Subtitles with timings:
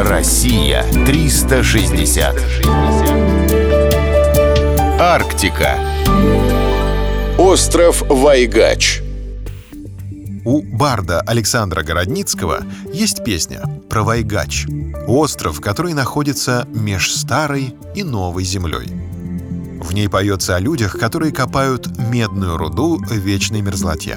[0.00, 2.36] Россия 360.
[5.00, 5.74] Арктика.
[7.36, 9.02] Остров Вайгач.
[10.44, 12.60] У барда Александра Городницкого
[12.92, 14.66] есть песня про Вайгач—
[15.08, 18.86] остров, который находится меж старой и новой землей.
[19.82, 24.16] В ней поется о людях, которые копают медную руду в вечной мерзлоте.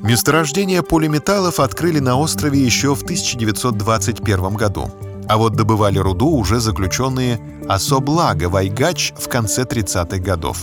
[0.00, 4.88] Месторождение полиметаллов открыли на острове еще в 1921 году.
[5.28, 7.38] А вот добывали руду уже заключенные
[7.68, 10.58] Особлага Вайгач в конце 30-х годов.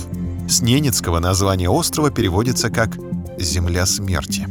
[0.50, 2.98] С ненецкого название острова переводится как
[3.38, 4.48] «Земля смерти».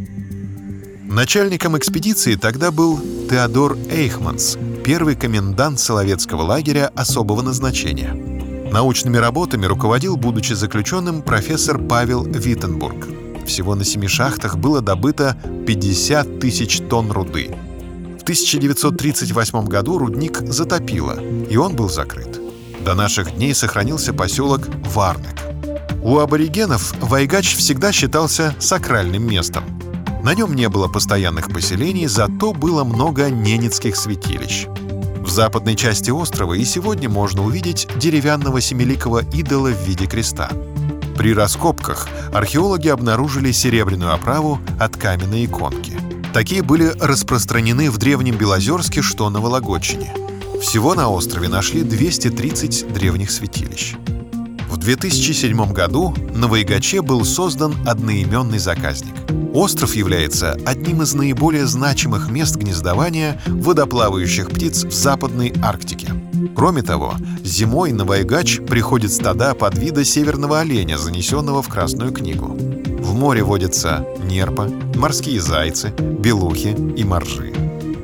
[1.08, 8.12] Начальником экспедиции тогда был Теодор Эйхманс, первый комендант Соловецкого лагеря особого назначения.
[8.72, 13.06] Научными работами руководил, будучи заключенным, профессор Павел Виттенбург.
[13.46, 15.36] Всего на семи шахтах было добыто
[15.66, 17.50] 50 тысяч тонн руды.
[18.24, 21.20] В 1938 году рудник затопило,
[21.51, 22.41] и он был закрыт.
[22.83, 24.62] До наших дней сохранился поселок
[24.94, 25.39] Варнек.
[26.03, 29.64] У аборигенов Вайгач всегда считался сакральным местом.
[30.22, 34.69] На нем не было постоянных поселений, зато было много ненецких святилищ.
[35.20, 40.48] В западной части острова и сегодня можно увидеть деревянного семиликого идола в виде креста.
[41.19, 45.83] При раскопках археологи обнаружили серебряную оправу от каменной иконки.
[46.34, 50.12] Такие были распространены в Древнем Белозерске, что на Вологодчине.
[50.60, 53.94] Всего на острове нашли 230 древних святилищ.
[54.68, 59.14] В 2007 году на Вайгаче был создан одноименный заказник.
[59.54, 66.08] Остров является одним из наиболее значимых мест гнездования водоплавающих птиц в Западной Арктике.
[66.56, 72.58] Кроме того, зимой на Вайгач приходят стада подвида северного оленя, занесенного в Красную книгу.
[73.14, 77.54] В море водятся нерпа, морские зайцы, белухи и моржи.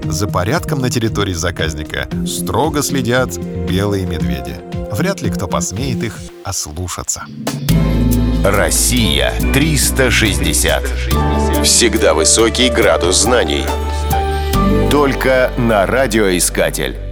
[0.05, 3.36] За порядком на территории заказника строго следят
[3.69, 4.55] белые медведи.
[4.92, 7.25] Вряд ли кто посмеет их ослушаться.
[8.44, 10.84] Россия 360.
[11.65, 13.65] Всегда высокий градус знаний.
[14.93, 17.09] Только на радиоискатель.